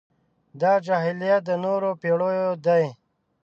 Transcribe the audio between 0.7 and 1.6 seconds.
جاهلیت د